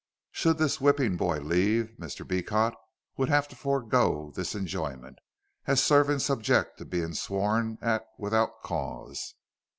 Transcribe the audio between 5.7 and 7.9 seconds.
servants object to being sworn